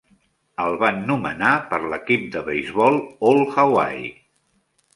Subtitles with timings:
[0.63, 2.99] El van nomenar per l'equip de beisbol
[3.33, 4.13] All-Hawaii.